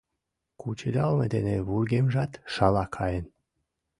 [0.61, 3.25] Кучедалме дене вургемжат шала каен.